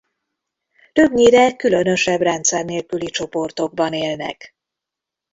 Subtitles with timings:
[0.93, 4.55] Többnyire különösebb rendszer nélküli csoportokban élnek.